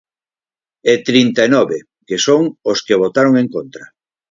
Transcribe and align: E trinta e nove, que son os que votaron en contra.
E 0.91 0.93
trinta 1.07 1.41
e 1.47 1.49
nove, 1.55 1.77
que 2.07 2.17
son 2.25 2.43
os 2.71 2.79
que 2.85 2.99
votaron 3.03 3.33
en 3.43 3.47
contra. 3.55 3.83